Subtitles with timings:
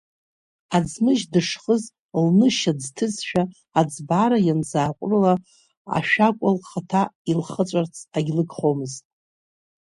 [0.75, 1.83] Аӡмыжь дышхыз,
[2.23, 3.43] лнышьа ӡҭызшәа
[3.79, 5.33] аӡбаара ианӡааҟәрыла,
[5.97, 9.03] ашәакәа лхаҭа илхаҵәарц агьлыгхомызт.